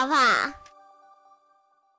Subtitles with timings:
[0.00, 0.16] 地球跑。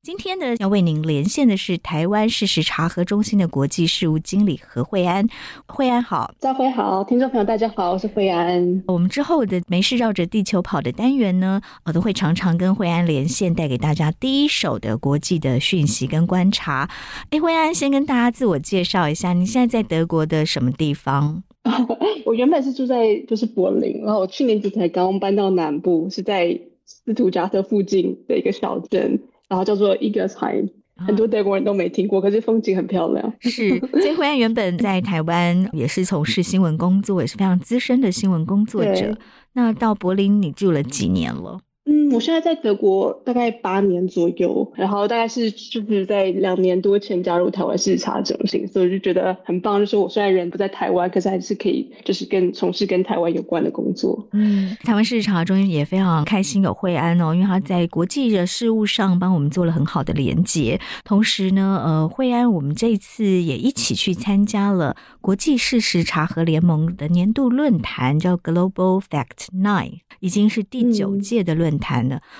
[0.00, 5.26] 今天呢，要为您连线的是台湾事实查核中心的国际事务经理何惠安。
[5.66, 8.84] 惠安好，赵辉好，听众朋友大家好，我是惠安。
[8.86, 16.88] 我们之后的没事绕着地球跑的单元呢，我都会常常跟惠安连线，带给大家第一手的国际的讯息跟观察。
[17.30, 21.42] 哎，惠安先跟大家自我介绍一下，你现在在德国的什么地方？
[22.24, 26.58] 我原本是住在就是柏林，然后我去年底才刚搬到南部，是在。
[26.88, 33.30] 斯图加特附近的一个小镇，然后叫做 Igersheim，很多德国人都没听过，可是风景很漂亮。
[33.40, 39.16] 是， 所以惠安原本在台湾也是从事新闻工作，也是非常资深的新闻工作者。
[39.52, 41.60] 那到柏林，你住了几年了？
[42.08, 49.78] 嗯，我现在在德国大概八年左右，然后大概是就是在两年多前加入台湾事实查中心，所以我就觉得很棒。
[49.78, 54.26] 就是我虽然人不在台湾，可是还是可以就是跟从事跟台湾有关的工作。
[54.32, 60.80] 嗯，台湾事实查核中心也非常开心有惠安哦，因为他在国际的事务上帮我们做了很好的连接。
[61.04, 71.97] 同时呢，呃，惠安我们这一次也一起去参加了国际事实查核联盟的年度论坛，叫 Global Fact Night，已经是第九届的论坛。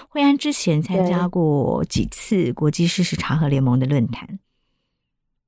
[0.08, 4.38] 惠安之前参加过几次国际事实查核联盟的论坛。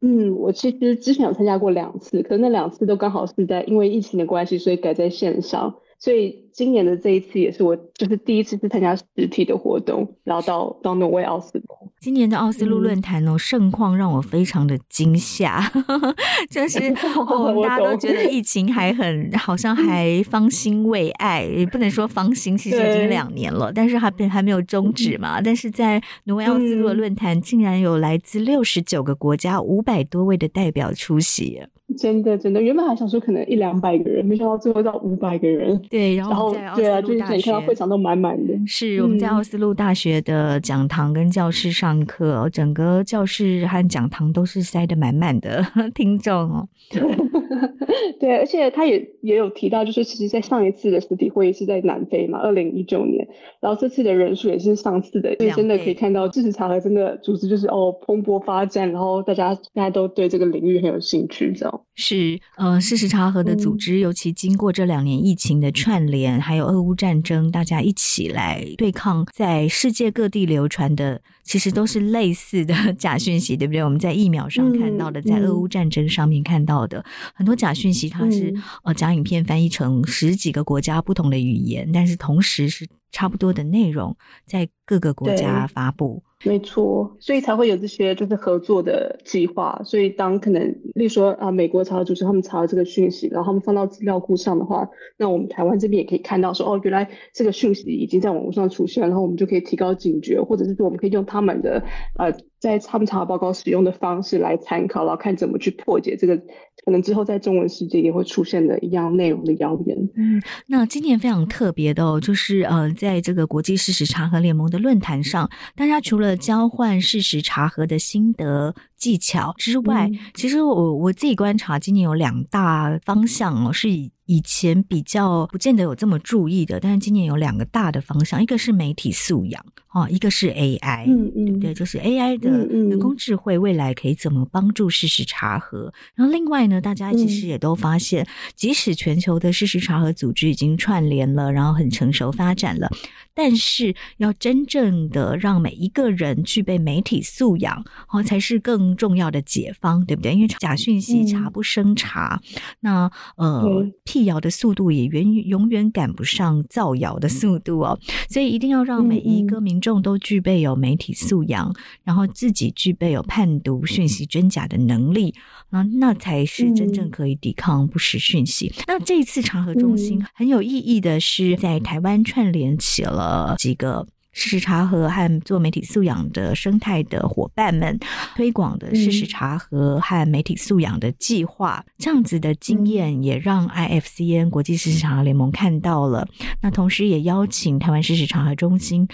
[0.00, 5.74] 嗯，我其实之前有参加过两次，可是那两次都刚好是在因为疫情的关系，所以改在线上。
[5.98, 11.64] 所以今年的这一次也是我就是第一次去参加实体的活动，然后到到挪威奥斯陆。
[12.00, 15.60] 今年的奥斯陆论坛哦，盛况让我非常的惊吓，
[16.50, 16.78] 就是
[17.62, 25.40] 大家都觉得疫情还很好像还方兴未艾，也不能说方兴，其实已经两年了，但是还还没有终止嘛。
[25.44, 31.60] 但是在挪威奥斯陆的论坛，竟然有来自六十九个国家五百多位的代表出席。
[31.98, 35.76] 真的，真的，原本还想说可能一两百个人，没想到最后到五百个人。
[35.90, 38.54] 对，然后对啊，就是可以看到会场都满满的。
[38.66, 45.64] 是我们在奥斯陆大学的讲堂跟教室上课，嗯、整个教室和讲堂都是塞得满满的
[45.94, 46.68] 听众哦。
[48.18, 53.26] 对，而且他也也有提到，就是其实，在上一次的实体会议是在南非嘛，二零一九年，
[53.60, 61.80] 然后这次的人数也是上次的，所以真的可以看到事实查核真的组织就是哦蓬勃发展，然后大家大家都对这个领域很有兴趣，这样。
[61.94, 73.84] 是，呃，事实查核的组织，尤其经过这两年疫情的串联，还有俄乌战争，大家一起来对抗，在世界各地流传的，其实都是类似的 假讯息，对不对？
[73.84, 77.04] 我们在疫苗上看到的，在俄乌战争上面看到的
[77.34, 86.22] 很多假讯息，它是呃假影片翻译成十几个国家不同的语言，但是同时是差不多的内容，在各个国家发布。
[86.42, 89.78] 没错，所以才会有这些就是合作的计划。
[89.84, 90.62] 所以当可能，
[90.94, 94.88] 例如说啊，美国查核组织他们查了这个讯息，然后他们放到资料库上的话，
[95.18, 101.84] 那我们台湾这边也可以看到说，哦，原来这个讯息已经在网络上出现，然后我们就可以提高警觉，或者是说我们可以用他们的
[102.16, 102.32] 呃。
[102.60, 106.36] 在他们查核报告使用的方式来参考，然后看怎么去破解这个
[106.84, 109.96] 可能之后在中文世界也会出现的一样内容的谣言。
[110.14, 124.12] 嗯，那今年非常特别的哦，就是呃，在这个国际事实查核联盟的论坛上，大家除了交换事实查核的心得技巧之外，嗯、其实我我自己观察，今年有两大方向哦，是以。
[124.30, 129.60] 以前比较不见得有这么注意的，但是今年有两个大的方向，一个是媒体素养
[129.90, 131.74] 啊，一个是 AI，嗯嗯，对不对？
[131.74, 135.92] 就是 AI 的人工智慧未来可以怎么帮助事实查核？
[136.14, 142.88] 然后另外呢，大家其实也都发现，即使全球的事实查核组织已经串联了，然后很成熟发展了，
[143.34, 150.34] 但是要真正的让每一个人具备媒体素养，哦，才是更重要的解方，对不对？
[150.34, 152.40] 因为假讯息查不生查，
[152.80, 153.88] 那呃。
[154.04, 157.98] 辟谣的速度也远永远赶不上造谣的速度哦，
[158.28, 161.74] 所以一定要让每一个民众都具备有媒体素养，
[162.04, 165.34] 然后自己具备有判读讯息真假的能力，
[165.70, 168.72] 那那才是真正可以抵抗不实讯息。
[168.86, 174.06] 那这一次查核中心很有意义的是，在台湾串联起了几个。
[174.32, 177.98] 事实查核和做媒体素养的生态的伙伴们
[178.36, 186.28] 推广的事实查核和媒体素养的计划，这样子的经验也让 IFCN 国际事实查核联盟看到了。
[186.60, 189.08] 那同时也邀请台湾事实查核中心。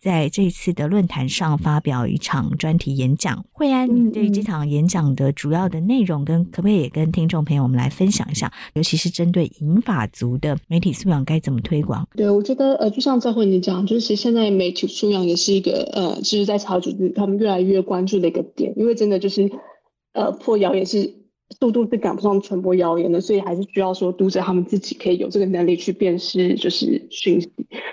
[0.00, 8.50] 在这一次的论坛上发表一场专题演讲，惠安对于这场演讲的主要的内容，跟可不可以也跟听众朋友们来分享一下？
[8.72, 12.08] 尤其是针对银发族的媒体素养该怎么推广？
[12.16, 19.50] 对，我觉得呃，就像赵慧你讲，就是其实现在媒体素养也是一个呃，就是在查组织他们越来越关注的一个点，因为真的就是
[20.14, 21.20] 呃，破谣也是。
[21.58, 27.50] 速度是赶不上传播谣言的，所以还是需要说读者他们自己可以有这个能力去辨识就是讯息。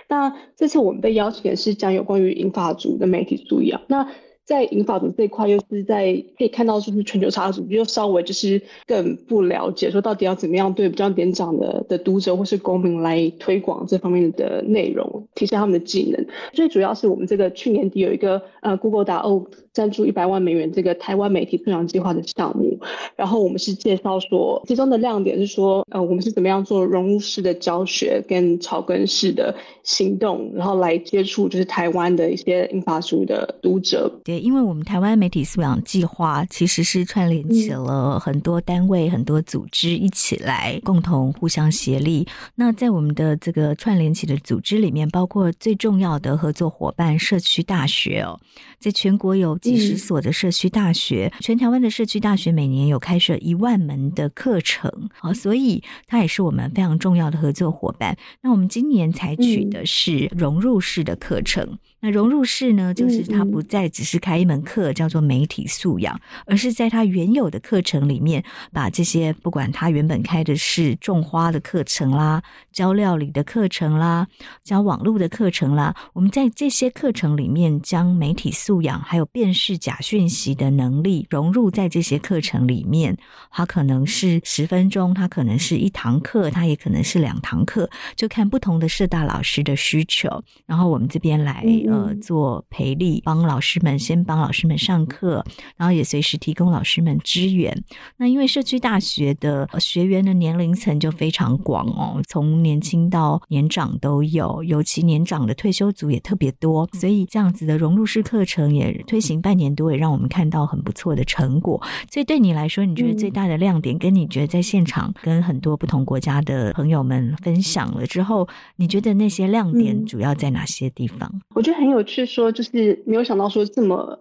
[0.07, 3.81] 那这次我们被邀请的是讲有关于英法族的媒体素养。
[3.87, 4.07] 那
[4.47, 16.25] 在银发族这一块，又是在可以看到，就是全球查核组织又稍微就是更不了解，说到底要怎么样对比较年长的的读者或是公民来推广这方面的内容，提升他们的技能。
[16.53, 22.79] 最主要是我们这个去年底有一个呃 Google.org 赞助一百万美元这个台湾媒体素养计划的项目，
[23.17, 29.53] 然后我们是介绍说，其中的亮点是说，呃，我们是怎么样做融入式的教学跟草根式的
[29.83, 34.09] 行动，然后来接触就是台湾的一些英法族的读者。
[34.39, 42.27] 因为我们台湾媒体素养计划其实是串联起了很多单位、很多组织一起来共同互相协力。
[42.55, 48.39] 那在我们的这个串联起的组织里面，包括最重要的合作伙伴社区大学哦，
[48.79, 58.17] 在全国有几十所的社区大学，全台湾的社区大学每年有开设一万门的课程，啊，所以它也是我们非常重要的合作伙伴。
[58.41, 61.77] 那我们今年采取的是融入式的课程。
[61.99, 74.27] 那融入式呢，就是他不再只是开一门课叫做媒体素养，而是在他原有的课程里面，把这些不管他原本开的是种花的课程啦、教料理的课程啦、
[74.63, 83.17] 教网络的课程啦，我们在这些课程里面将媒体素养还有辨识假讯息的能力融入在这些课程里面。
[83.49, 91.63] 它可能是十分钟，它可能是一堂课，它也可能是两堂课，就看不同的社大老师的需求，然后我们这边来。
[91.89, 95.43] 呃，做培力，帮老师们先帮老师们上课，
[95.77, 97.83] 然后也随时提供老师们支援。
[98.17, 111.81] 那因为社区大学的学员的年龄层就非常广哦，从年轻到年长都有，尤其年长的退休族也特别多，所以这样子的融入式课程也推行半年多，也让我们看到很不错的成果。
[112.11, 118.45] 所以对你来说，你觉得最大的亮点，跟你觉得在现场跟很多不同国家的朋友们分享了之后，
[118.75, 121.31] 你觉得那些亮点主要在哪些地方？
[121.55, 121.76] 我觉得。
[121.77, 124.19] 很有趣，说就是没有想到说这么，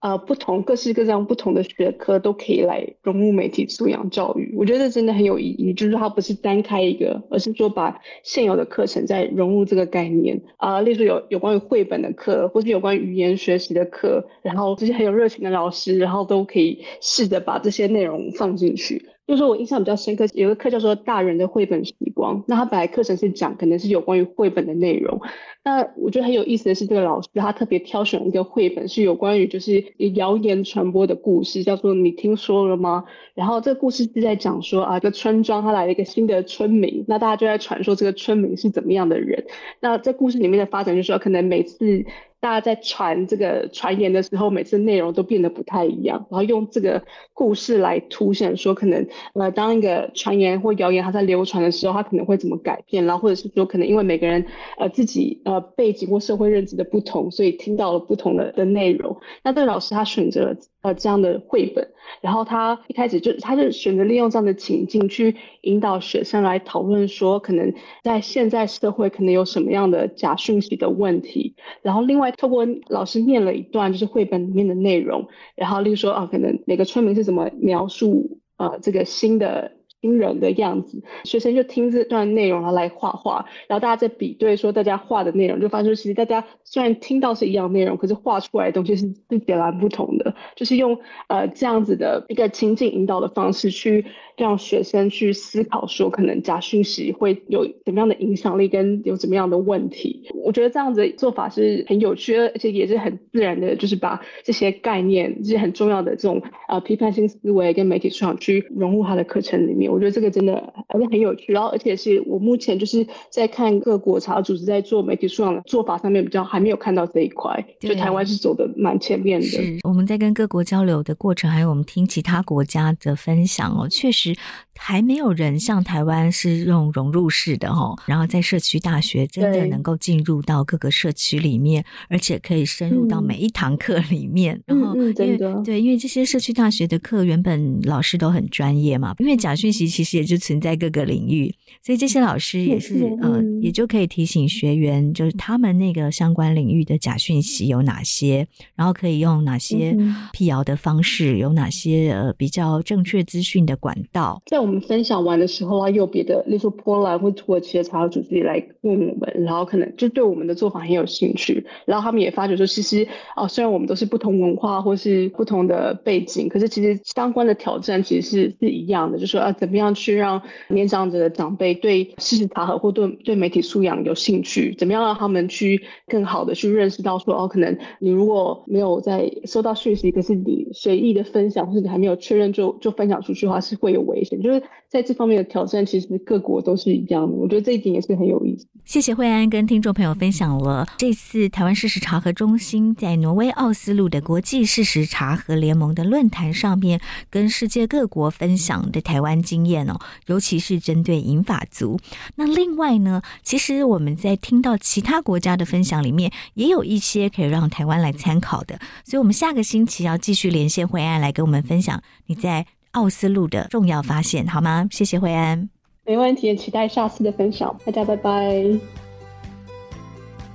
[0.00, 4.54] 呃，不同各式各样不同的学科都可以来融入媒体素养教育。
[4.56, 19.11] 我觉得真的很有意义，就是它不是单开一个，而是说把现有的课程再融入这个概念啊、例如有有关于绘本的课，或是有关于语言学习的课，然后这些很有热情的老师，然后都可以试着把这些内容放进去。
[19.26, 25.20] 就是我印象比较深刻，有个课叫做《大人的绘本时光》，那他本来课程是讲可能是有关于绘本的内容。
[25.64, 29.84] 那我觉得很有意思的是，这个老师他特别挑选一个绘本，是有关于就是
[30.14, 33.04] 谣言传播的故事，叫做《你听说了吗》。
[33.34, 39.44] 然后这个故事是在讲说啊，一个村庄他来了一个新的村民，那大家就在传说这个村民是怎么样的人。
[39.80, 42.04] 那在故事里面的发展就是说，可能每次。
[42.42, 47.00] 大家在传这个传言的时候，每次内容都变得不太一样，然后用这个
[47.32, 54.44] 故事来凸显说，可能呃，当一个传言或谣言它在流传的时候，它可能会怎么改变，然后或者是说，可能因为每个人
[54.76, 59.16] 呃自己呃背景或社会认知的不同，所以听到了不同的的内容。
[59.44, 61.88] 那这个老师他选择了呃这样的绘本，
[62.20, 67.72] 然后他一开始就他就选择利用这样的情境去引导学生来讨论说，可能
[68.02, 72.30] 在现在社会可能有什么样的假讯息的问题，然后另外。
[72.42, 79.70] 透过老师念了一段就是绘本里面的内容，然后例如说啊，可能每个村民是怎么描述呃这个新的
[80.02, 94.04] 惊人的样子，学生就听这段内容来画画，然后大家在比对说大家画的内容，就发现其实大家虽然听到是一样内容，可是画出来的东西是是截然不同的，就是用呃这样子的一个情境引导的方式去。
[94.36, 100.28] 让学生去思考，说可能假讯息会有怎么样的影响力，跟有怎么样的问题。
[100.34, 109.90] 我觉得这样子做法是很有趣，而且也是很自然的，就是把这些概念，这些很重要的这种呃批判性思维跟媒体素养去融入他的课程里面。
[109.90, 110.54] 我觉得这个真的
[110.88, 119.46] 而且很有趣，然后而且是我目前就是在看各国查组织在做媒体素养的做法上面比较还没有看到这一块，就台湾是走的蛮前面的。
[119.82, 124.31] 我们在跟各国交流的过程，还有我们听其他国家的分享哦，确实。
[124.34, 124.40] 时
[124.76, 134.60] 还没有人像台湾是用融入式的哦，然后在社区大学真的能够进入到各个社区里面，而且可以深入到每一堂课里面。
[134.66, 149.96] 嗯、然后因为，对，因为这些社区大学的课原本老师都很专业嘛，因为假讯息其实也就存在各个领域，所以这些老师也是呃，也就可以提醒学员，就是他们那个相关领域的假讯息有哪些，然后可以用哪些
[150.32, 154.42] 辟谣的方式，有哪些呃比较正确资讯的管道。
[154.46, 184.51] 在我们们分享完的时候啊，有别的，例如说波兰或土耳其的查核组织来问我们，然后可能就对我们的做法很有兴趣，然后他们也发觉说，其实啊，虽然我们都是不同文化或是不同的背景，可是其实相关的挑战其实是是一样的，就说啊，怎么样去让年长者的长辈对事实查核或对对媒体素养有兴趣，怎么样让他们去更好的去认识到说，哦，可能你如果没有在收到讯息，可是你随意的分享，或者你还没有确认就就分享出去的话，是会有危险，就
[184.88, 187.32] 在这方面的挑战，其实各国都是一样的。
[187.32, 188.66] 我觉得这一点也是很有意思。
[188.84, 201.98] 谢谢惠安跟听众朋友分享了这次台湾事实查核中心在挪威奥斯陆的国际事实查核联盟的论坛上面，跟世界各国分享的台湾经验哦，尤其是针对银法族。
[202.34, 208.78] 那另外呢，其实我们在听到其他国家的分享里面，也有一些可以让台湾来参考的。
[209.04, 212.66] 所以，我们下个星期要继续连线惠安来跟我们分享你在。
[212.92, 214.86] 奥斯陆的重要发现，好吗？
[214.90, 215.68] 谢谢惠安，
[216.04, 218.62] 没问题，期待下次的分享，大家拜拜。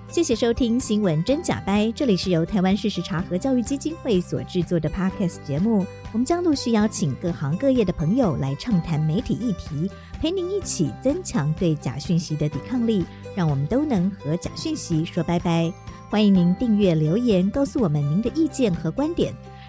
[0.08, 5.86] 谢谢收听《新闻真假掰》，这里是由台湾事实查核教育基金会所制作的 Podcast 节目。
[6.14, 9.90] 我们将陆续邀请各行各业的朋友来畅谈媒体议题，
[10.22, 13.04] 陪您一起增强对假讯息的抵抗力，
[13.36, 15.72] 让我们都能和假讯息说拜拜。
[16.10, 19.34] 欢迎您订阅留言，告诉我们您的意见和观点。